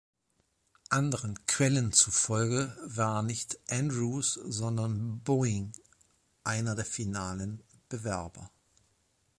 Anderen 0.89 1.45
Quellen 1.45 1.91
zufolge 1.93 2.75
war 2.83 3.21
nicht 3.21 3.59
Andrews, 3.69 4.33
sondern 4.33 5.19
Boeing 5.19 5.73
einer 6.43 6.73
der 6.73 6.85
finalen 6.85 7.61
Bewerber. 7.87 8.49